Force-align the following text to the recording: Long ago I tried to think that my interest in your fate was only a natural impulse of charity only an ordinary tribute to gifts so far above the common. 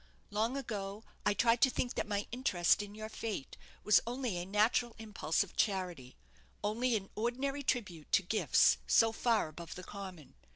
Long 0.31 0.57
ago 0.57 1.03
I 1.27 1.35
tried 1.35 1.61
to 1.61 1.69
think 1.69 1.93
that 1.93 2.07
my 2.07 2.25
interest 2.31 2.81
in 2.81 2.95
your 2.95 3.07
fate 3.07 3.55
was 3.83 4.01
only 4.07 4.37
a 4.39 4.47
natural 4.47 4.95
impulse 4.97 5.43
of 5.43 5.55
charity 5.55 6.17
only 6.63 6.95
an 6.95 7.11
ordinary 7.13 7.61
tribute 7.61 8.11
to 8.13 8.23
gifts 8.23 8.79
so 8.87 9.11
far 9.11 9.47
above 9.47 9.75
the 9.75 9.83
common. 9.83 10.33